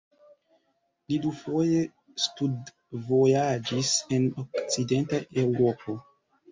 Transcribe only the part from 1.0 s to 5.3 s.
Li dufoje studvojaĝis en okcidenta